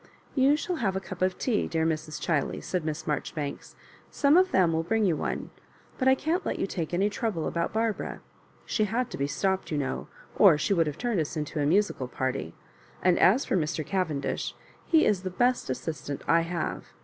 [0.33, 2.19] *'You shall have a cup of tea, dear Mrs.
[2.19, 5.51] Cliiley," said Miss Marjoribanks— *' some of them will bring you one;
[5.99, 8.19] but I can't let you take any trouble about Barbara.
[8.65, 11.67] She had to be stopped, you know, or she would have turned us into a
[11.67, 12.55] musical party;
[13.03, 13.85] and* as for Mr.
[13.85, 14.53] Cavendisli,
[14.87, 16.85] he is the best assistant I have.